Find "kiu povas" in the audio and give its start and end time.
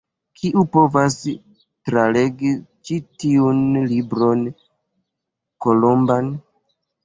0.43-1.17